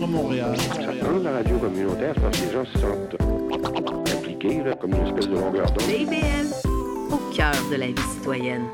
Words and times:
Vivre 0.00 0.12
Montréal. 0.12 0.56
Dans 1.02 1.18
la 1.22 1.32
radio 1.32 1.58
communautaire, 1.58 2.14
parce 2.14 2.40
que 2.40 2.46
les 2.46 2.52
gens 2.52 2.64
se 2.64 2.78
sentent 2.78 3.16
impliqués, 4.16 4.62
là, 4.64 4.74
comme 4.74 4.94
une 4.94 5.06
espèce 5.06 5.28
de 5.28 5.34
longueur 5.34 5.66
d'onde. 5.66 5.82
CIBL, 5.82 6.46
au 7.12 7.18
cœur 7.34 7.52
de 7.70 7.76
la 7.76 7.86
vie 7.88 8.02
citoyenne. 8.14 8.64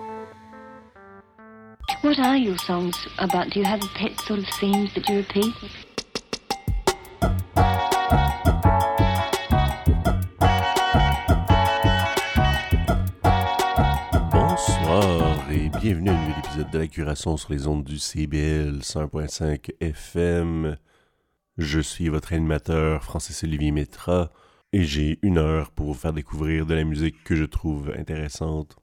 What 2.04 2.20
are 2.20 2.36
your 2.36 2.56
songs 2.60 2.92
about? 3.18 3.50
Do 3.50 3.58
you 3.58 3.66
have 3.66 3.80
pet 3.96 4.12
sort 4.20 4.38
of 4.38 4.46
themes 4.60 4.94
that 4.94 5.08
you 5.08 5.16
repeat? 5.16 5.52
Bonsoir 14.30 15.38
et 15.50 15.70
bienvenue 15.80 16.10
à 16.10 16.12
un 16.12 16.20
nouvel 16.20 16.38
épisode 16.44 16.70
de 16.70 16.78
la 16.78 16.86
curation 16.86 17.36
sur 17.36 17.52
les 17.52 17.66
ondes 17.66 17.82
du 17.82 17.98
CBL 17.98 18.78
100.5 18.82 19.72
FM. 19.80 20.76
Je 21.58 21.80
suis 21.80 22.10
votre 22.10 22.34
animateur 22.34 23.02
Francis 23.02 23.42
Olivier 23.42 23.70
Métra 23.70 24.30
et 24.74 24.84
j'ai 24.84 25.18
une 25.22 25.38
heure 25.38 25.70
pour 25.70 25.86
vous 25.86 25.94
faire 25.94 26.12
découvrir 26.12 26.66
de 26.66 26.74
la 26.74 26.84
musique 26.84 27.24
que 27.24 27.34
je 27.34 27.46
trouve 27.46 27.94
intéressante. 27.96 28.76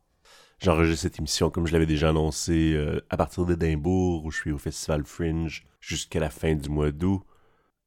J'enregistre 0.58 1.04
cette 1.04 1.20
émission 1.20 1.52
comme 1.52 1.68
je 1.68 1.74
l'avais 1.74 1.86
déjà 1.86 2.10
annoncé 2.10 2.74
euh, 2.74 3.00
à 3.12 3.18
partir 3.18 3.46
d'Édimbourg 3.46 4.26
où 4.26 4.32
je 4.32 4.40
suis 4.40 4.52
au 4.52 4.58
Festival 4.58 5.06
Fringe 5.06 5.68
jusqu'à 5.80 6.20
la 6.20 6.32
fin 6.32 6.56
du 6.56 6.68
mois 6.70 6.92
d'août. 6.92 7.22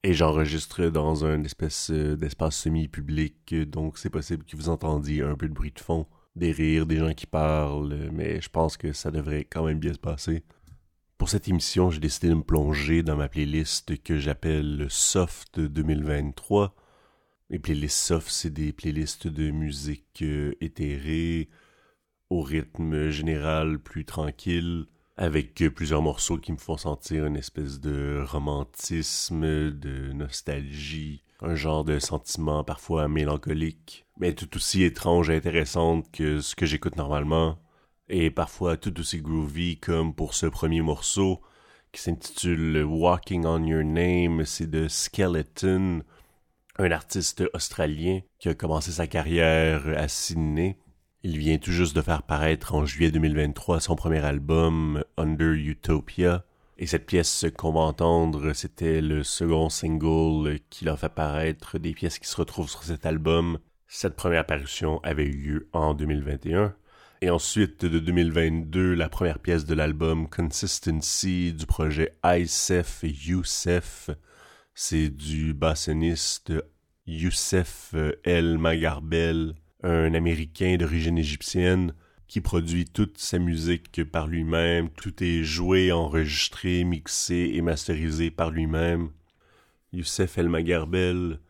Et 0.05 0.15
j'enregistre 0.15 0.85
dans 0.85 1.25
un 1.25 1.43
espèce 1.43 1.91
euh, 1.91 2.16
d'espace 2.16 2.57
semi-public, 2.57 3.57
donc 3.69 3.99
c'est 3.99 4.09
possible 4.09 4.45
que 4.45 4.57
vous 4.57 4.69
entendiez 4.69 5.23
un 5.23 5.35
peu 5.35 5.49
de 5.49 5.55
bruit 5.55 5.73
de 5.73 5.80
fond, 5.80 6.07
des 6.37 6.53
rires, 6.53 6.87
des 6.87 6.99
gens 6.99 7.13
qui 7.13 7.27
parlent, 7.27 8.09
mais 8.13 8.41
je 8.41 8.51
pense 8.51 8.77
que 8.77 8.93
ça 8.93 9.11
devrait 9.11 9.47
quand 9.51 9.65
même 9.65 9.80
bien 9.80 9.95
se 9.95 9.99
passer. 9.99 10.45
Pour 11.19 11.30
cette 11.30 11.48
émission, 11.48 11.91
j'ai 11.91 11.98
décidé 11.98 12.29
de 12.29 12.34
me 12.34 12.43
plonger 12.43 13.02
dans 13.02 13.16
ma 13.16 13.29
playlist 13.29 14.02
que 14.02 14.19
j'appelle 14.19 14.87
Soft 14.91 15.59
2023. 15.59 16.74
Les 17.49 17.59
playlists 17.59 17.99
soft, 17.99 18.29
c'est 18.29 18.51
des 18.51 18.73
playlists 18.73 19.26
de 19.26 19.51
musique 19.51 20.21
euh, 20.23 20.52
éthérée, 20.60 21.49
au 22.29 22.43
rythme 22.43 23.09
général 23.09 23.79
plus 23.79 24.04
tranquille, 24.04 24.87
avec 25.16 25.63
euh, 25.63 25.71
plusieurs 25.71 26.02
morceaux 26.02 26.37
qui 26.37 26.52
me 26.52 26.59
font 26.59 26.76
sentir 26.76 27.24
une 27.24 27.37
espèce 27.37 27.80
de 27.80 28.23
romantisme, 28.26 29.71
de 29.71 30.13
nostalgie, 30.13 31.23
un 31.41 31.54
genre 31.54 31.85
de 31.85 31.98
sentiment 31.98 32.63
parfois 32.63 33.09
mélancolique, 33.09 34.04
mais 34.19 34.35
tout 34.35 34.54
aussi 34.54 34.82
étrange 34.82 35.30
et 35.30 35.37
intéressante 35.37 36.10
que 36.13 36.41
ce 36.41 36.54
que 36.54 36.66
j'écoute 36.66 36.96
normalement, 36.96 37.59
et 38.09 38.30
parfois 38.30 38.76
tout 38.76 38.99
aussi 39.01 39.21
groovy 39.21 39.79
comme 39.79 40.15
pour 40.15 40.35
ce 40.35 40.46
premier 40.46 40.82
morceau 40.82 41.40
qui 41.93 42.02
s'intitule 42.02 42.85
Walking 42.85 43.46
on 43.46 43.65
Your 43.65 43.82
Name, 43.82 44.45
c'est 44.45 44.71
de 44.71 44.87
Skeleton, 44.87 46.02
un 46.79 46.90
artiste 46.90 47.45
australien 47.54 48.21
qui 48.38 48.48
a 48.48 48.54
commencé 48.54 48.93
sa 48.93 49.07
carrière 49.07 49.87
à 49.96 50.09
Sydney. 50.09 50.79
Il 51.23 51.38
vient 51.38 51.59
tout 51.59 51.73
juste 51.73 51.96
de 51.96 52.02
faire 52.02 52.23
paraître 52.23 52.74
en 52.74 52.85
juillet 52.85 53.10
2023 53.10 53.80
son 53.80 53.96
premier 53.96 54.23
album 54.24 55.02
Under 55.16 55.52
Utopia. 55.52 56.45
Et 56.79 56.87
cette 56.87 57.07
pièce 57.07 57.46
qu'on 57.57 57.73
va 57.73 57.80
entendre, 57.80 58.52
c'était 58.52 59.01
le 59.01 59.23
second 59.23 59.70
single 59.70 60.59
qu'il 60.68 60.91
a 60.91 60.96
fait 60.98 61.09
paraître 61.09 61.79
des 61.79 61.95
pièces 61.95 62.18
qui 62.18 62.29
se 62.29 62.37
retrouvent 62.37 62.68
sur 62.68 62.82
cet 62.82 63.07
album. 63.07 63.59
Cette 63.88 64.16
première 64.16 64.44
parution 64.44 65.00
avait 65.03 65.25
eu 65.25 65.32
lieu 65.32 65.69
en 65.72 65.94
2021. 65.94 66.76
Et 67.27 67.31
ensuite, 67.31 67.84
de 67.84 67.99
2022, 67.99 68.94
la 68.94 69.09
première 69.09 69.41
pièce 69.41 69.65
de 69.65 69.75
l'album 69.75 70.28
Consistency 70.28 71.53
du 71.53 71.66
projet 71.66 72.12
ISEF 72.25 73.03
et 73.03 73.09
Youssef. 73.09 74.10
C'est 74.77 75.09
du 75.09 75.53
bassoniste 75.53 76.53
Youssef 77.04 77.97
El 78.22 78.59
Magarbel, 78.59 79.56
un 79.82 80.15
Américain 80.15 80.77
d'origine 80.77 81.19
égyptienne 81.19 81.94
qui 82.28 82.41
produit 82.41 82.84
toute 82.84 83.19
sa 83.19 83.41
musique 83.41 84.04
par 84.04 84.28
lui-même. 84.28 84.88
Tout 84.91 85.25
est 85.25 85.43
joué, 85.43 85.91
enregistré, 85.91 86.84
mixé 86.84 87.50
et 87.54 87.60
masterisé 87.60 88.31
par 88.31 88.53
lui-même. 88.53 89.10
Youssef 89.93 90.38
El 90.38 90.48
Magarbel 90.48 91.41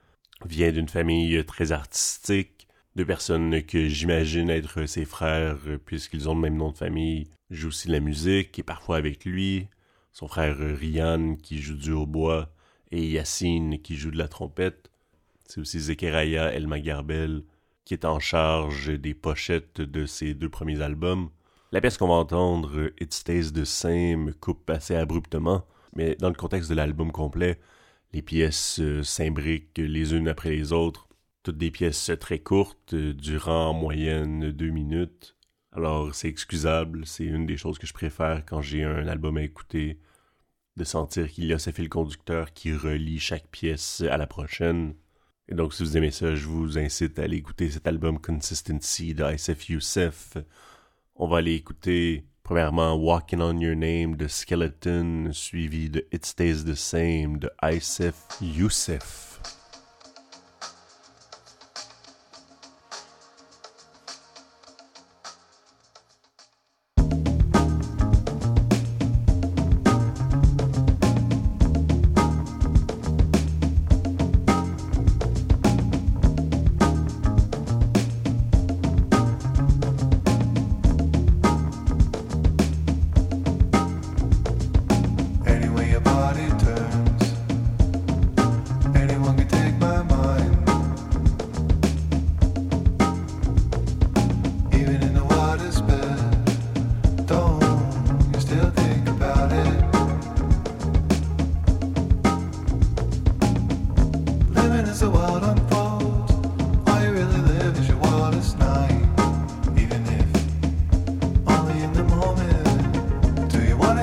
vient 0.46 0.72
d'une 0.72 0.88
famille 0.88 1.44
très 1.44 1.72
artistique, 1.72 2.55
de 2.96 3.04
personnes 3.04 3.62
que 3.62 3.88
j'imagine 3.88 4.48
être 4.48 4.86
ses 4.86 5.04
frères 5.04 5.58
puisqu'ils 5.84 6.28
ont 6.28 6.34
le 6.34 6.40
même 6.40 6.56
nom 6.56 6.72
de 6.72 6.76
famille, 6.76 7.28
jouent 7.50 7.68
aussi 7.68 7.88
de 7.88 7.92
la 7.92 8.00
musique 8.00 8.58
et 8.58 8.62
parfois 8.62 8.96
avec 8.96 9.24
lui. 9.24 9.68
Son 10.12 10.26
frère 10.28 10.56
Ryan 10.56 11.36
qui 11.36 11.60
joue 11.60 11.76
du 11.76 11.92
hautbois 11.92 12.50
et 12.90 13.06
Yacine 13.06 13.80
qui 13.82 13.96
joue 13.96 14.10
de 14.10 14.16
la 14.16 14.28
trompette. 14.28 14.90
C'est 15.46 15.60
aussi 15.60 15.78
Zekeraya 15.78 16.52
El 16.54 16.66
Magarbel 16.66 17.42
qui 17.84 17.92
est 17.92 18.06
en 18.06 18.18
charge 18.18 18.88
des 18.98 19.12
pochettes 19.12 19.82
de 19.82 20.06
ses 20.06 20.32
deux 20.32 20.48
premiers 20.48 20.80
albums. 20.80 21.28
La 21.72 21.82
pièce 21.82 21.98
qu'on 21.98 22.08
va 22.08 22.14
entendre, 22.14 22.90
It 22.98 23.12
Stays 23.12 23.52
the 23.52 23.64
Same, 23.64 24.32
coupe 24.40 24.70
assez 24.70 24.96
abruptement, 24.96 25.66
mais 25.94 26.16
dans 26.16 26.28
le 26.28 26.34
contexte 26.34 26.70
de 26.70 26.74
l'album 26.74 27.12
complet, 27.12 27.60
les 28.12 28.22
pièces 28.22 28.80
euh, 28.80 29.02
s'imbriquent 29.02 29.78
les 29.78 30.14
unes 30.14 30.28
après 30.28 30.50
les 30.50 30.72
autres. 30.72 31.05
Toutes 31.46 31.58
des 31.58 31.70
pièces 31.70 32.10
très 32.18 32.40
courtes, 32.40 32.94
euh, 32.94 33.14
durant 33.14 33.68
en 33.68 33.72
moyenne 33.72 34.50
deux 34.50 34.70
minutes. 34.70 35.36
Alors 35.70 36.12
c'est 36.12 36.26
excusable, 36.26 37.06
c'est 37.06 37.22
une 37.22 37.46
des 37.46 37.56
choses 37.56 37.78
que 37.78 37.86
je 37.86 37.92
préfère 37.92 38.42
quand 38.44 38.62
j'ai 38.62 38.82
un 38.82 39.06
album 39.06 39.36
à 39.36 39.44
écouter, 39.44 40.00
de 40.74 40.82
sentir 40.82 41.30
qu'il 41.30 41.44
y 41.44 41.52
a 41.52 41.60
ce 41.60 41.70
fil 41.70 41.88
conducteur 41.88 42.52
qui 42.52 42.74
relie 42.74 43.20
chaque 43.20 43.46
pièce 43.46 44.00
à 44.10 44.16
la 44.16 44.26
prochaine. 44.26 44.94
Et 45.46 45.54
donc, 45.54 45.72
si 45.72 45.84
vous 45.84 45.96
aimez 45.96 46.10
ça, 46.10 46.34
je 46.34 46.48
vous 46.48 46.78
incite 46.78 47.16
à 47.20 47.22
aller 47.22 47.36
écouter 47.36 47.70
cet 47.70 47.86
album 47.86 48.18
Consistency 48.20 49.14
de 49.14 49.24
Youssef. 49.70 50.38
On 51.14 51.28
va 51.28 51.36
aller 51.36 51.54
écouter, 51.54 52.26
premièrement, 52.42 52.94
Walking 52.94 53.40
on 53.40 53.60
Your 53.60 53.76
Name 53.76 54.16
de 54.16 54.26
Skeleton, 54.26 55.28
suivi 55.30 55.90
de 55.90 56.08
It 56.12 56.26
Stays 56.26 56.64
the 56.64 56.74
Same 56.74 57.38
de 57.38 57.48
ISF 57.62 58.16
Youssef. 58.40 59.35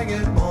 Do 0.06 0.43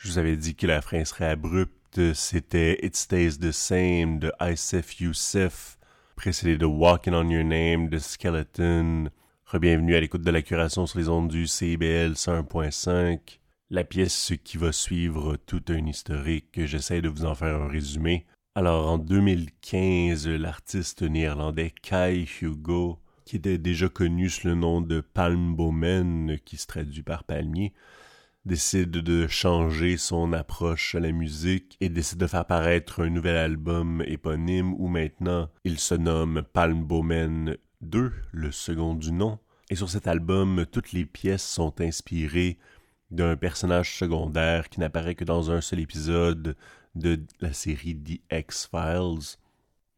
que 0.00 0.66
la 0.66 0.80
fin 0.80 1.04
serait 1.04 1.30
abrupte, 1.30 2.14
c'était 2.14 2.78
It 2.84 2.94
Stays 2.94 3.38
the 3.40 3.50
Same 3.50 4.20
de 4.20 4.30
Isef 4.40 5.00
Youssef, 5.00 5.76
précédé 6.14 6.56
de 6.56 6.66
Walking 6.66 7.14
on 7.14 7.28
Your 7.28 7.44
Name 7.44 7.88
de 7.88 7.98
Skeleton. 7.98 9.10
Rebienvenue 9.44 9.96
à 9.96 10.00
l'écoute 10.00 10.22
de 10.22 10.30
la 10.30 10.42
curation 10.42 10.86
sur 10.86 10.98
les 11.00 11.08
ondes 11.08 11.28
du 11.28 11.46
CBL 11.48 12.12
101.5. 12.12 13.40
La 13.70 13.82
pièce 13.82 14.32
qui 14.44 14.56
va 14.56 14.70
suivre 14.70 15.36
tout 15.36 15.64
un 15.68 15.86
historique, 15.86 16.64
j'essaie 16.64 17.00
de 17.00 17.08
vous 17.08 17.24
en 17.24 17.34
faire 17.34 17.60
un 17.60 17.68
résumé. 17.68 18.24
Alors 18.54 18.88
en 18.88 18.98
2015, 18.98 20.28
l'artiste 20.28 21.02
néerlandais 21.02 21.72
Kai 21.82 22.24
Hugo, 22.40 23.00
qui 23.24 23.36
était 23.36 23.58
déjà 23.58 23.88
connu 23.88 24.30
sous 24.30 24.46
le 24.46 24.54
nom 24.54 24.80
de 24.80 25.00
Palmbomen, 25.00 26.38
qui 26.44 26.56
se 26.56 26.66
traduit 26.68 27.02
par 27.02 27.24
palmier, 27.24 27.72
décide 28.48 28.90
de 28.90 29.26
changer 29.26 29.98
son 29.98 30.32
approche 30.32 30.94
à 30.94 31.00
la 31.00 31.12
musique 31.12 31.76
et 31.82 31.90
décide 31.90 32.18
de 32.18 32.26
faire 32.26 32.46
paraître 32.46 33.02
un 33.02 33.10
nouvel 33.10 33.36
album 33.36 34.02
éponyme 34.06 34.72
où 34.78 34.88
maintenant 34.88 35.50
il 35.64 35.78
se 35.78 35.94
nomme 35.94 36.42
Palmbomen 36.54 37.58
2, 37.82 38.10
le 38.32 38.50
second 38.50 38.94
du 38.94 39.12
nom. 39.12 39.38
Et 39.68 39.76
sur 39.76 39.90
cet 39.90 40.06
album, 40.06 40.64
toutes 40.72 40.92
les 40.92 41.04
pièces 41.04 41.46
sont 41.46 41.78
inspirées 41.82 42.58
d'un 43.10 43.36
personnage 43.36 43.94
secondaire 43.94 44.70
qui 44.70 44.80
n'apparaît 44.80 45.14
que 45.14 45.24
dans 45.24 45.50
un 45.50 45.60
seul 45.60 45.80
épisode 45.80 46.56
de 46.94 47.20
la 47.40 47.52
série 47.52 47.96
The 47.96 48.22
X-Files. 48.32 49.36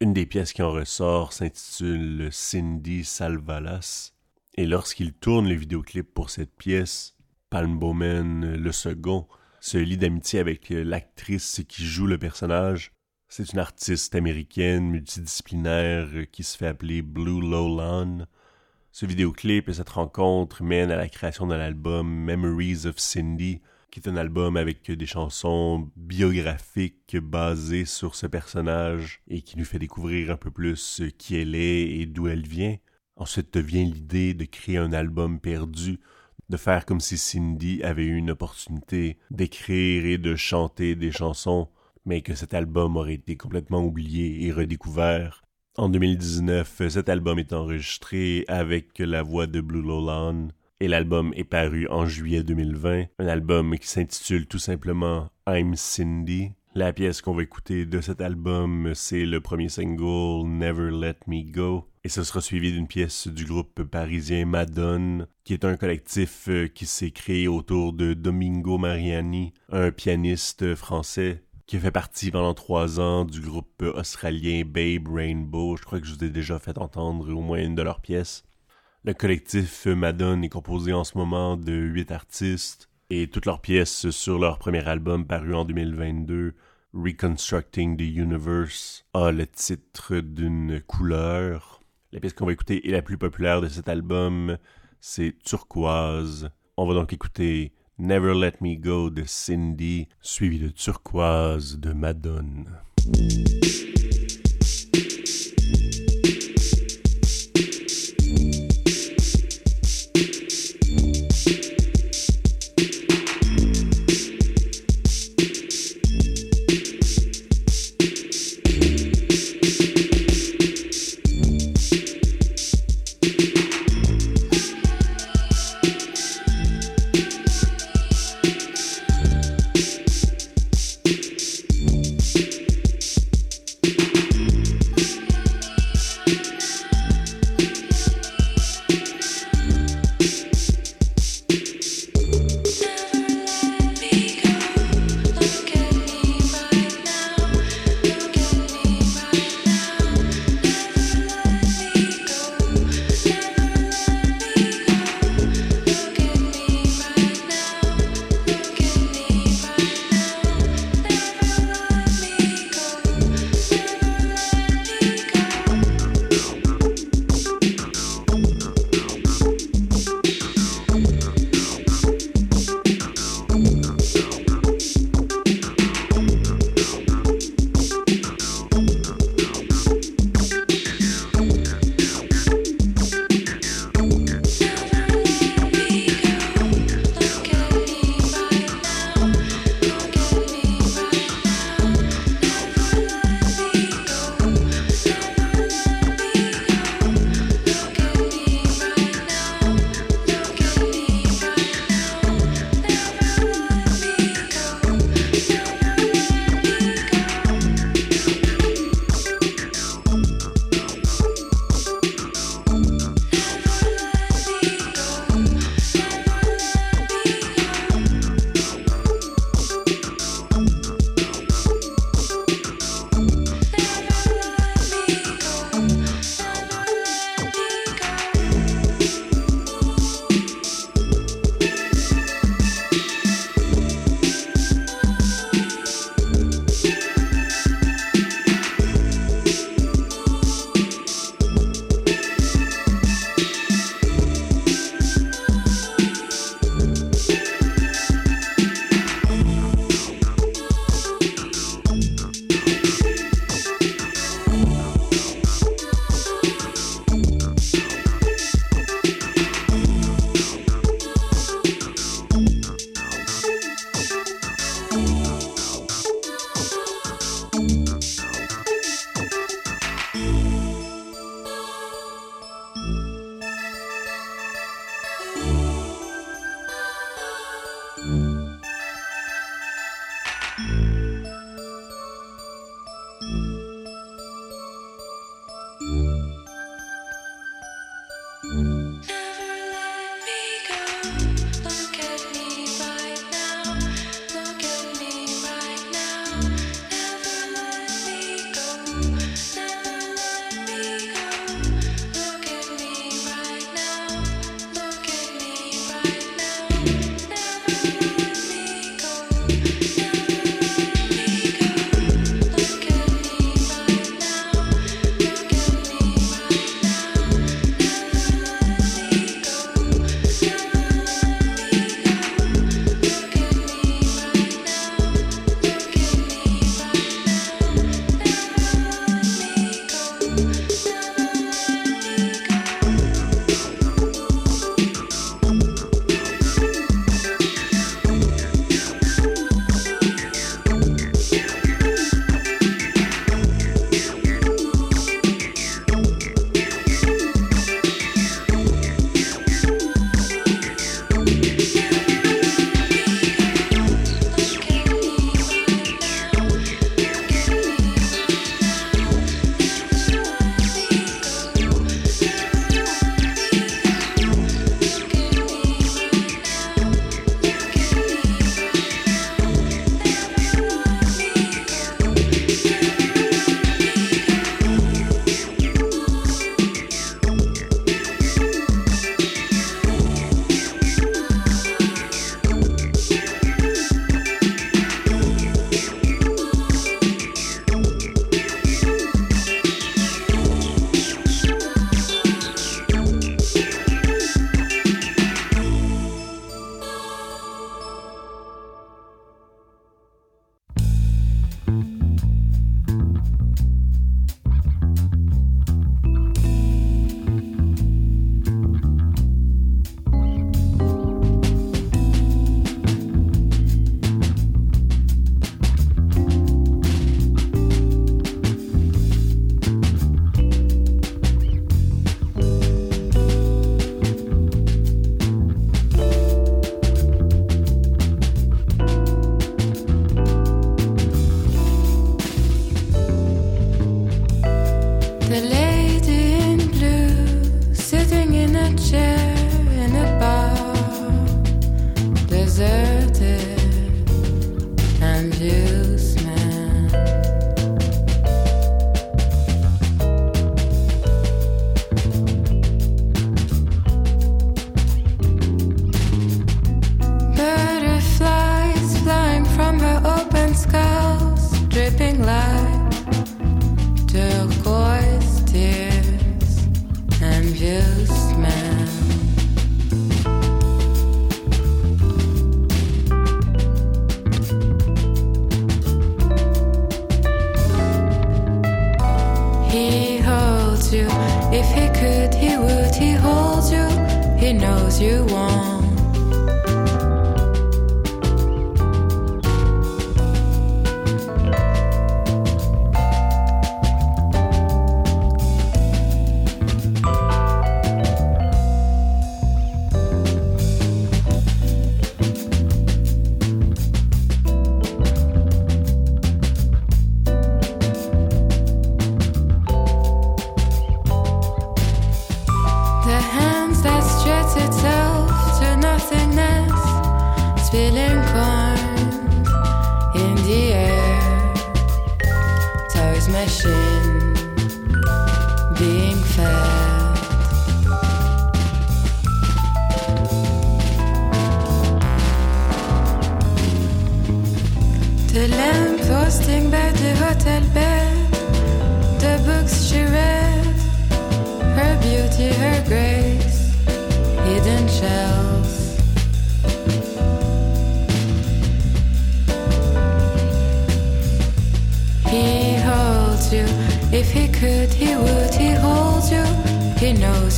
Une 0.00 0.12
des 0.12 0.26
pièces 0.26 0.52
qui 0.52 0.62
en 0.62 0.72
ressort 0.72 1.32
s'intitule 1.32 2.28
Cindy 2.32 3.04
Salvalas. 3.04 4.12
Et 4.56 4.66
lorsqu'il 4.66 5.12
tourne 5.12 5.48
le 5.48 5.54
vidéoclip 5.54 6.12
pour 6.12 6.30
cette 6.30 6.56
pièce, 6.56 7.14
Palmbomen, 7.50 8.54
le 8.54 8.72
second, 8.72 9.26
se 9.60 9.76
lie 9.76 9.96
d'amitié 9.96 10.38
avec 10.38 10.70
l'actrice 10.70 11.62
qui 11.68 11.84
joue 11.84 12.06
le 12.06 12.16
personnage. 12.16 12.92
C'est 13.28 13.52
une 13.52 13.58
artiste 13.58 14.14
américaine 14.14 14.88
multidisciplinaire 14.88 16.08
qui 16.30 16.44
se 16.44 16.56
fait 16.56 16.68
appeler 16.68 17.02
Blue 17.02 17.40
Lowland. 17.40 18.26
Ce 18.92 19.04
vidéoclip 19.04 19.68
et 19.68 19.72
cette 19.72 19.88
rencontre 19.90 20.62
mènent 20.62 20.92
à 20.92 20.96
la 20.96 21.08
création 21.08 21.46
de 21.46 21.54
l'album 21.54 22.08
Memories 22.08 22.86
of 22.86 22.98
Cindy, 22.98 23.60
qui 23.90 24.00
est 24.00 24.08
un 24.08 24.16
album 24.16 24.56
avec 24.56 24.90
des 24.90 25.06
chansons 25.06 25.90
biographiques 25.96 27.16
basées 27.16 27.84
sur 27.84 28.14
ce 28.14 28.28
personnage 28.28 29.22
et 29.28 29.42
qui 29.42 29.58
nous 29.58 29.64
fait 29.64 29.80
découvrir 29.80 30.30
un 30.30 30.36
peu 30.36 30.52
plus 30.52 31.02
qui 31.18 31.36
elle 31.36 31.56
est 31.56 31.98
et 31.98 32.06
d'où 32.06 32.28
elle 32.28 32.46
vient. 32.46 32.76
Ensuite 33.16 33.56
vient 33.56 33.84
l'idée 33.84 34.34
de 34.34 34.44
créer 34.44 34.78
un 34.78 34.92
album 34.92 35.40
perdu, 35.40 35.98
de 36.50 36.56
faire 36.56 36.84
comme 36.84 37.00
si 37.00 37.16
Cindy 37.16 37.82
avait 37.82 38.04
eu 38.04 38.16
une 38.16 38.32
opportunité 38.32 39.16
d'écrire 39.30 40.04
et 40.04 40.18
de 40.18 40.34
chanter 40.34 40.96
des 40.96 41.12
chansons, 41.12 41.68
mais 42.04 42.22
que 42.22 42.34
cet 42.34 42.54
album 42.54 42.96
aurait 42.96 43.14
été 43.14 43.36
complètement 43.36 43.84
oublié 43.84 44.44
et 44.44 44.52
redécouvert. 44.52 45.42
En 45.76 45.88
2019, 45.88 46.88
cet 46.88 47.08
album 47.08 47.38
est 47.38 47.52
enregistré 47.52 48.44
avec 48.48 48.98
la 48.98 49.22
voix 49.22 49.46
de 49.46 49.60
Blue 49.60 49.80
Lowland 49.80 50.48
et 50.80 50.88
l'album 50.88 51.32
est 51.36 51.44
paru 51.44 51.86
en 51.88 52.06
juillet 52.06 52.42
2020. 52.42 53.04
Un 53.18 53.26
album 53.26 53.78
qui 53.78 53.86
s'intitule 53.86 54.46
tout 54.46 54.58
simplement 54.58 55.30
I'm 55.48 55.76
Cindy. 55.76 56.50
La 56.74 56.92
pièce 56.92 57.22
qu'on 57.22 57.34
va 57.34 57.42
écouter 57.42 57.86
de 57.86 58.00
cet 58.00 58.20
album, 58.20 58.92
c'est 58.94 59.24
le 59.24 59.40
premier 59.40 59.68
single 59.68 60.48
Never 60.48 60.90
Let 60.90 61.18
Me 61.26 61.42
Go. 61.42 61.89
Et 62.02 62.08
ce 62.08 62.24
sera 62.24 62.40
suivi 62.40 62.72
d'une 62.72 62.86
pièce 62.86 63.28
du 63.28 63.44
groupe 63.44 63.82
parisien 63.82 64.46
Madone, 64.46 65.26
qui 65.44 65.52
est 65.52 65.66
un 65.66 65.76
collectif 65.76 66.48
euh, 66.48 66.66
qui 66.66 66.86
s'est 66.86 67.10
créé 67.10 67.46
autour 67.46 67.92
de 67.92 68.14
Domingo 68.14 68.78
Mariani, 68.78 69.52
un 69.70 69.90
pianiste 69.90 70.74
français 70.74 71.44
qui 71.66 71.76
a 71.76 71.80
fait 71.80 71.90
partie 71.90 72.30
pendant 72.30 72.54
trois 72.54 73.00
ans 73.00 73.26
du 73.26 73.40
groupe 73.40 73.82
australien 73.82 74.62
Babe 74.64 75.08
Rainbow. 75.08 75.76
Je 75.76 75.82
crois 75.84 76.00
que 76.00 76.06
je 76.06 76.14
vous 76.14 76.24
ai 76.24 76.30
déjà 76.30 76.58
fait 76.58 76.78
entendre 76.78 77.32
au 77.32 77.42
moins 77.42 77.62
une 77.62 77.74
de 77.74 77.82
leurs 77.82 78.00
pièces. 78.00 78.44
Le 79.04 79.12
collectif 79.12 79.86
Madone 79.86 80.42
est 80.42 80.48
composé 80.48 80.94
en 80.94 81.04
ce 81.04 81.18
moment 81.18 81.58
de 81.58 81.72
huit 81.72 82.10
artistes 82.10 82.88
et 83.10 83.28
toutes 83.28 83.46
leurs 83.46 83.60
pièces 83.60 84.08
sur 84.10 84.38
leur 84.38 84.58
premier 84.58 84.86
album 84.88 85.26
paru 85.26 85.54
en 85.54 85.64
2022, 85.64 86.54
Reconstructing 86.94 87.96
the 87.96 88.00
Universe, 88.00 89.04
a 89.12 89.30
le 89.30 89.46
titre 89.46 90.16
d'une 90.20 90.80
couleur. 90.80 91.79
La 92.12 92.18
pièce 92.18 92.32
qu'on 92.32 92.46
va 92.46 92.52
écouter 92.52 92.88
est 92.88 92.90
la 92.90 93.02
plus 93.02 93.18
populaire 93.18 93.60
de 93.60 93.68
cet 93.68 93.88
album, 93.88 94.58
c'est 95.00 95.36
Turquoise. 95.44 96.50
On 96.76 96.84
va 96.88 96.94
donc 96.94 97.12
écouter 97.12 97.72
Never 97.98 98.34
Let 98.34 98.54
Me 98.60 98.74
Go 98.74 99.10
de 99.10 99.22
Cindy, 99.24 100.08
suivi 100.20 100.58
de 100.58 100.70
Turquoise 100.70 101.78
de 101.78 101.92
Madone. 101.92 102.68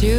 Looking 0.02 0.18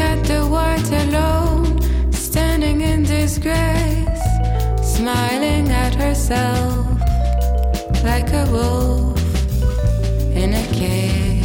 at 0.00 0.22
the 0.26 0.46
white 0.46 0.90
alone, 0.92 1.80
standing 2.12 2.82
in 2.82 3.04
disgrace, 3.04 4.20
smiling 4.82 5.70
at 5.70 5.94
herself 5.94 7.00
like 8.04 8.30
a 8.34 8.46
wolf 8.52 9.18
in 10.36 10.52
a 10.52 10.66
cage. 10.74 11.35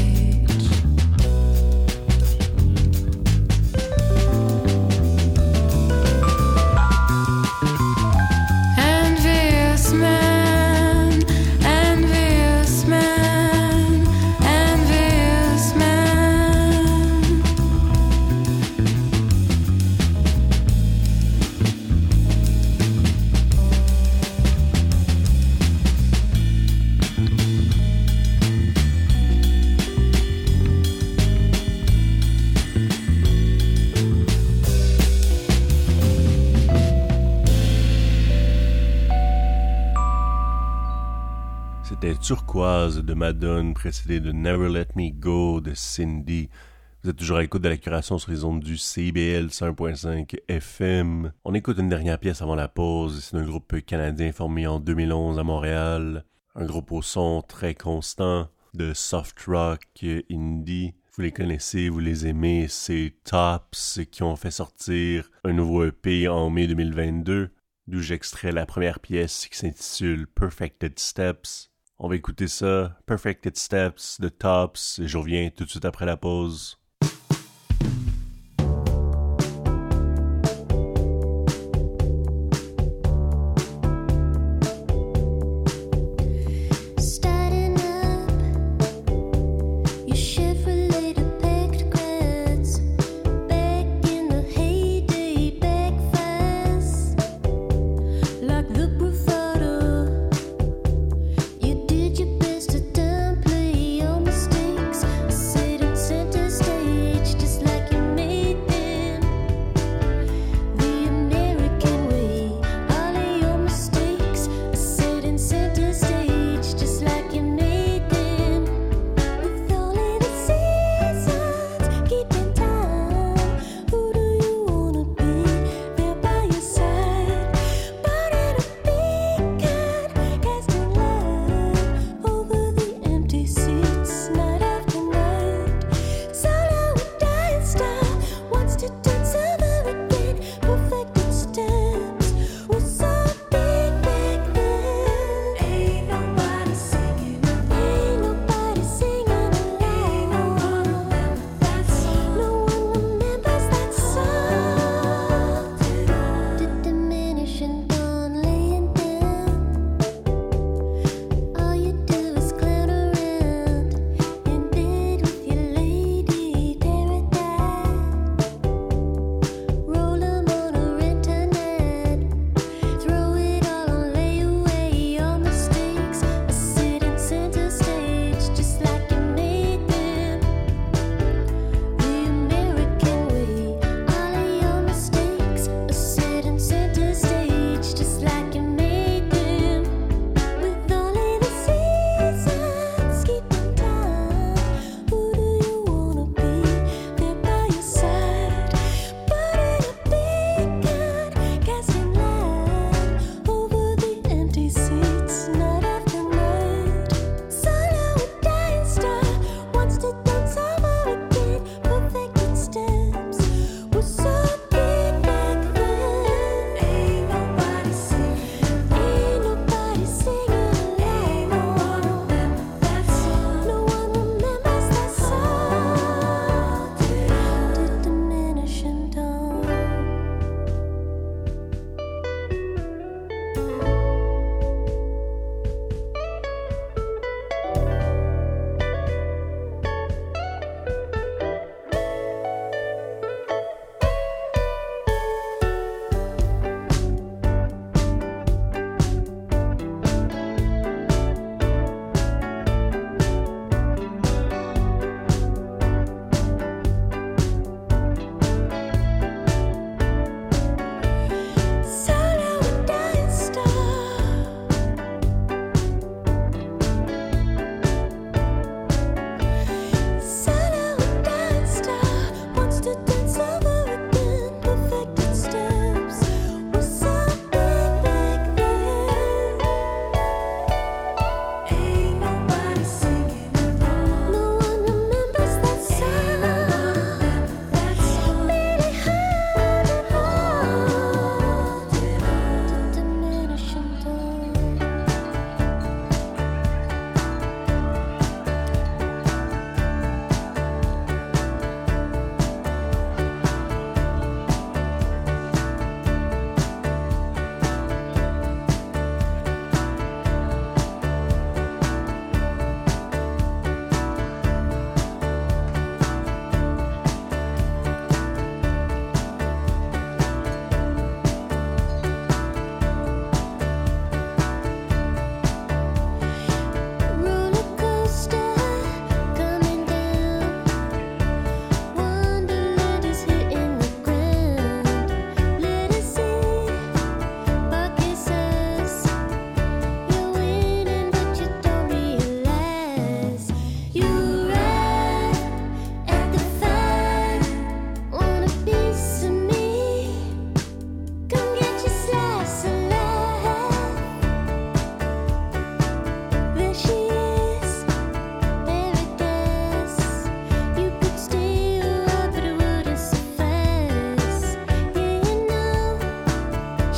De 42.72 43.14
Madone, 43.14 43.74
précédé 43.74 44.22
de 44.22 44.32
Never 44.32 44.70
Let 44.70 44.96
Me 44.96 45.12
Go 45.12 45.60
de 45.60 45.74
Cindy. 45.74 46.50
Vous 47.04 47.10
êtes 47.10 47.18
toujours 47.18 47.36
à 47.36 47.42
l'écoute 47.42 47.62
de 47.62 47.68
la 47.68 47.76
curation 47.76 48.18
sur 48.18 48.32
les 48.32 48.46
ondes 48.46 48.62
du 48.62 48.78
CBL 48.78 49.48
101.5 49.48 50.40
FM. 50.48 51.34
On 51.44 51.54
écoute 51.54 51.80
une 51.80 51.90
dernière 51.90 52.18
pièce 52.18 52.42
avant 52.42 52.56
la 52.56 52.70
pause. 52.70 53.26
C'est 53.26 53.36
un 53.36 53.44
groupe 53.44 53.82
canadien 53.82 54.32
formé 54.32 54.68
en 54.68 54.80
2011 54.80 55.38
à 55.38 55.44
Montréal. 55.44 56.24
Un 56.56 56.66
groupe 56.66 56.94
au 56.94 57.02
son 57.02 57.42
très 57.42 57.76
constant 57.76 58.48
de 58.74 58.94
soft 58.94 59.38
rock 59.48 59.82
indie. 60.32 60.94
Vous 61.18 61.24
les 61.24 61.34
connaissez, 61.34 61.90
vous 61.90 62.00
les 62.00 62.26
aimez. 62.26 62.68
C'est 62.70 63.16
Tops 63.26 64.00
qui 64.10 64.24
ont 64.24 64.38
fait 64.38 64.50
sortir 64.50 65.30
un 65.44 65.52
nouveau 65.52 65.84
EP 65.84 66.30
en 66.30 66.50
mai 66.50 66.68
2022, 66.68 67.50
d'où 67.88 68.00
j'extrais 68.00 68.54
la 68.54 68.66
première 68.66 69.02
pièce 69.02 69.48
qui 69.48 69.58
s'intitule 69.58 70.26
Perfected 70.26 70.98
Steps. 70.98 71.71
On 72.04 72.10
va 72.10 72.16
écouter 72.16 72.48
ça, 72.48 72.98
Perfected 73.06 73.56
Steps 73.56 74.20
de 74.20 74.28
Tops, 74.28 74.98
et 74.98 75.08
je 75.08 75.20
reviens 75.20 75.52
tout 75.52 75.66
de 75.66 75.70
suite 75.70 75.86
après 75.86 76.08
la 76.08 76.18
pause. 76.18 76.81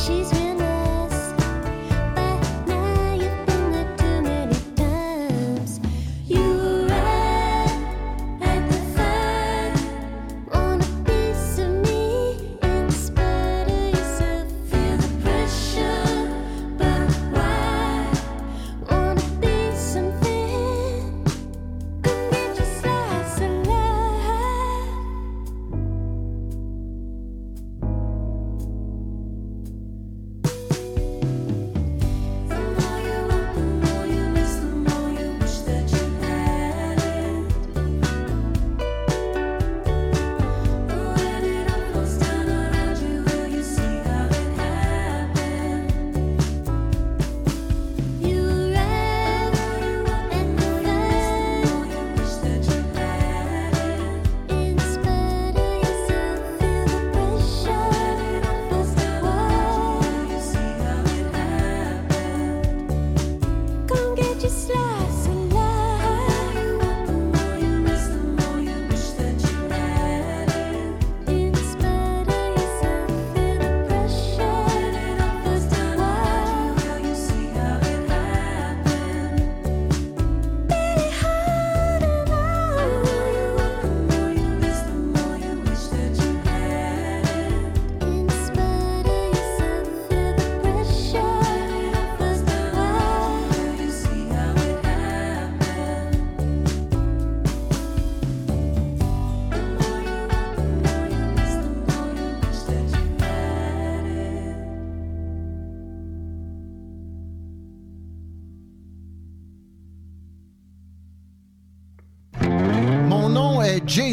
She's 0.05 0.32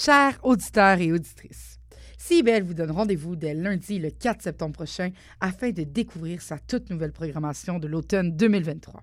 Chers 0.00 0.38
auditeurs 0.44 1.00
et 1.00 1.10
auditrices, 1.10 1.80
CIBL 2.18 2.62
vous 2.62 2.74
donne 2.74 2.92
rendez-vous 2.92 3.34
dès 3.34 3.52
lundi 3.52 3.98
le 3.98 4.10
4 4.10 4.42
septembre 4.42 4.74
prochain 4.74 5.10
afin 5.40 5.70
de 5.70 5.82
découvrir 5.82 6.40
sa 6.40 6.56
toute 6.56 6.88
nouvelle 6.88 7.10
programmation 7.10 7.80
de 7.80 7.88
l'automne 7.88 8.36
2023. 8.36 9.02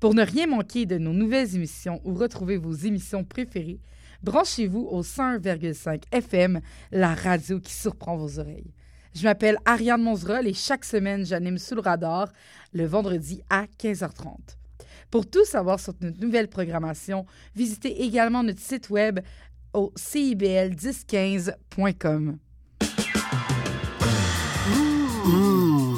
Pour 0.00 0.14
ne 0.14 0.24
rien 0.24 0.48
manquer 0.48 0.84
de 0.84 0.98
nos 0.98 1.12
nouvelles 1.12 1.54
émissions 1.54 2.00
ou 2.02 2.12
retrouver 2.14 2.56
vos 2.56 2.72
émissions 2.72 3.22
préférées, 3.22 3.78
branchez-vous 4.24 4.88
au 4.90 5.04
101,5 5.04 6.02
FM, 6.10 6.60
la 6.90 7.14
radio 7.14 7.60
qui 7.60 7.72
surprend 7.72 8.16
vos 8.16 8.40
oreilles. 8.40 8.74
Je 9.14 9.22
m'appelle 9.22 9.58
Ariane 9.64 10.02
Monzerol 10.02 10.48
et 10.48 10.54
chaque 10.54 10.84
semaine, 10.84 11.24
j'anime 11.24 11.58
Sous 11.58 11.76
le 11.76 11.82
radar 11.82 12.32
le 12.72 12.84
vendredi 12.84 13.42
à 13.48 13.66
15h30. 13.78 14.56
Pour 15.10 15.28
tout 15.28 15.44
savoir 15.44 15.78
sur 15.78 15.94
notre 16.00 16.20
nouvelle 16.20 16.48
programmation, 16.48 17.26
visitez 17.54 18.02
également 18.02 18.42
notre 18.42 18.60
site 18.60 18.90
web 18.90 19.20
au 19.76 19.92
cibl1015.com. 19.96 22.38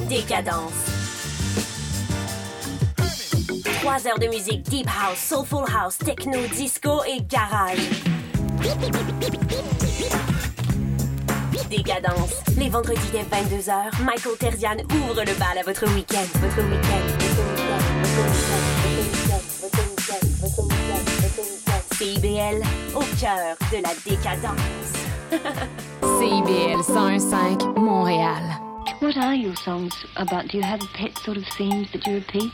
Décadence. 0.08 0.72
Trois 3.80 4.06
heures 4.06 4.18
de 4.18 4.26
musique 4.26 4.62
deep 4.64 4.86
house, 4.88 5.18
soulful 5.18 5.64
house, 5.72 5.96
techno, 5.98 6.38
disco 6.54 7.02
et 7.04 7.22
garage. 7.22 7.78
Décadence. 11.70 12.32
Les 12.56 12.68
vendredis 12.70 13.10
dès 13.12 13.22
22h, 13.22 14.02
Michael 14.02 14.36
Terzian 14.38 14.76
ouvre 14.90 15.22
le 15.22 15.38
bal 15.38 15.58
à 15.58 15.62
votre 15.62 15.86
week-end. 15.94 16.26
Votre 16.40 16.62
week-end. 16.68 17.04
CIBL, 21.98 22.62
au 22.94 23.02
cœur 23.20 23.56
de 23.72 23.82
la 23.82 23.92
décadence. 24.06 24.54
CIBL 26.20 26.80
101.5 26.82 27.76
Montréal. 27.76 28.40
What 29.00 29.16
are 29.16 29.34
your 29.34 29.56
songs 29.56 29.90
about? 30.14 30.46
Do 30.46 30.58
you 30.58 30.62
have 30.62 30.78
pet 30.94 31.18
sort 31.24 31.38
of 31.38 31.44
themes 31.56 31.88
that 31.90 32.06
you 32.06 32.14
repeat? 32.14 32.52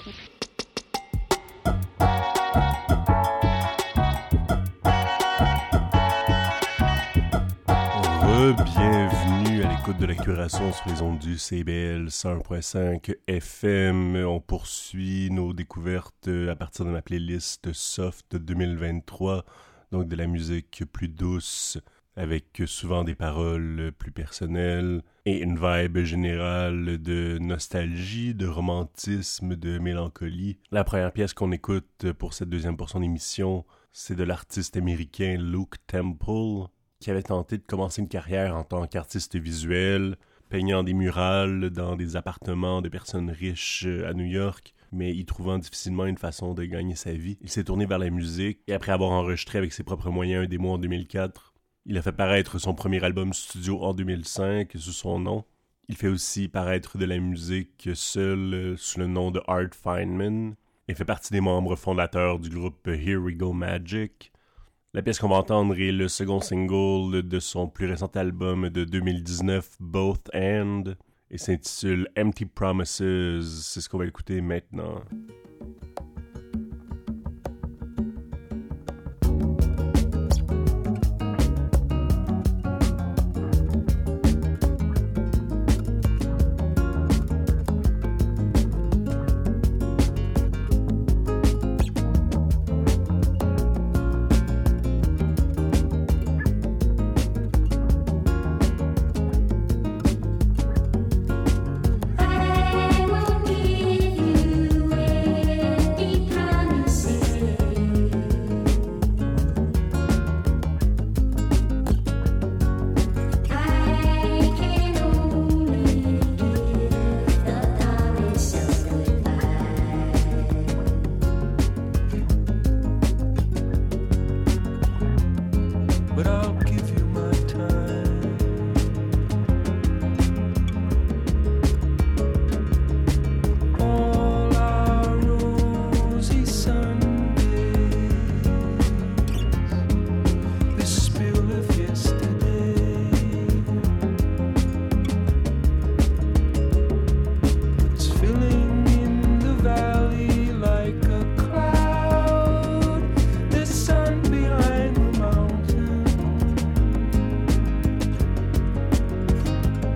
Re-bienvenue 8.22 9.33
l'écoute 9.86 10.00
de 10.00 10.06
la 10.06 10.14
curation 10.14 10.72
sur 10.72 10.88
les 10.88 11.02
ondes 11.02 11.18
du 11.18 11.36
CBL 11.36 12.06
101.5 12.06 13.16
FM. 13.26 14.16
On 14.16 14.40
poursuit 14.40 15.30
nos 15.30 15.52
découvertes 15.52 16.30
à 16.48 16.56
partir 16.56 16.86
de 16.86 16.90
ma 16.90 17.02
playlist 17.02 17.70
Soft 17.74 18.34
2023, 18.34 19.44
donc 19.92 20.08
de 20.08 20.16
la 20.16 20.26
musique 20.26 20.84
plus 20.90 21.08
douce, 21.08 21.76
avec 22.16 22.62
souvent 22.64 23.04
des 23.04 23.14
paroles 23.14 23.92
plus 23.98 24.10
personnelles 24.10 25.02
et 25.26 25.42
une 25.42 25.58
vibe 25.58 25.98
générale 25.98 26.96
de 26.96 27.36
nostalgie, 27.38 28.34
de 28.34 28.46
romantisme, 28.46 29.54
de 29.54 29.78
mélancolie. 29.78 30.56
La 30.70 30.84
première 30.84 31.12
pièce 31.12 31.34
qu'on 31.34 31.52
écoute 31.52 32.10
pour 32.18 32.32
cette 32.32 32.48
deuxième 32.48 32.78
portion 32.78 33.00
d'émission, 33.00 33.66
c'est 33.92 34.16
de 34.16 34.24
l'artiste 34.24 34.78
américain 34.78 35.36
Luke 35.38 35.76
Temple, 35.86 36.70
qui 37.04 37.10
avait 37.10 37.22
tenté 37.22 37.58
de 37.58 37.62
commencer 37.62 38.00
une 38.00 38.08
carrière 38.08 38.56
en 38.56 38.64
tant 38.64 38.86
qu'artiste 38.86 39.36
visuel, 39.36 40.16
peignant 40.48 40.82
des 40.82 40.94
murales 40.94 41.68
dans 41.68 41.96
des 41.96 42.16
appartements 42.16 42.80
de 42.80 42.88
personnes 42.88 43.28
riches 43.28 43.84
euh, 43.86 44.08
à 44.08 44.14
New 44.14 44.24
York, 44.24 44.72
mais 44.90 45.14
y 45.14 45.26
trouvant 45.26 45.58
difficilement 45.58 46.06
une 46.06 46.16
façon 46.16 46.54
de 46.54 46.64
gagner 46.64 46.94
sa 46.94 47.12
vie. 47.12 47.36
Il 47.42 47.50
s'est 47.50 47.64
tourné 47.64 47.84
vers 47.84 47.98
la 47.98 48.08
musique 48.08 48.60
et 48.68 48.72
après 48.72 48.90
avoir 48.90 49.10
enregistré 49.10 49.58
avec 49.58 49.74
ses 49.74 49.82
propres 49.82 50.08
moyens 50.08 50.46
un 50.46 50.48
démo 50.48 50.70
en 50.70 50.78
2004, 50.78 51.52
il 51.84 51.98
a 51.98 52.02
fait 52.02 52.10
paraître 52.10 52.58
son 52.58 52.72
premier 52.72 53.04
album 53.04 53.34
studio 53.34 53.82
en 53.82 53.92
2005 53.92 54.72
sous 54.74 54.92
son 54.92 55.18
nom. 55.18 55.44
Il 55.90 55.96
fait 55.96 56.08
aussi 56.08 56.48
paraître 56.48 56.96
de 56.96 57.04
la 57.04 57.18
musique 57.18 57.90
seul 57.92 58.54
euh, 58.54 58.76
sous 58.78 58.98
le 58.98 59.08
nom 59.08 59.30
de 59.30 59.42
Art 59.46 59.74
Feynman 59.74 60.54
et 60.88 60.94
fait 60.94 61.04
partie 61.04 61.34
des 61.34 61.42
membres 61.42 61.76
fondateurs 61.76 62.38
du 62.38 62.48
groupe 62.48 62.88
Here 62.88 63.18
We 63.18 63.36
Go 63.36 63.52
Magic. 63.52 64.32
La 64.94 65.02
pièce 65.02 65.18
qu'on 65.18 65.28
va 65.28 65.34
entendre 65.34 65.76
est 65.76 65.90
le 65.90 66.06
second 66.06 66.40
single 66.40 67.26
de 67.26 67.40
son 67.40 67.66
plus 67.66 67.86
récent 67.86 68.06
album 68.14 68.68
de 68.68 68.84
2019, 68.84 69.78
Both 69.80 70.30
And, 70.32 70.84
et 71.32 71.36
s'intitule 71.36 72.08
Empty 72.16 72.44
Promises. 72.44 73.02
C'est 73.64 73.80
ce 73.80 73.88
qu'on 73.88 73.98
va 73.98 74.06
écouter 74.06 74.40
maintenant. 74.40 75.02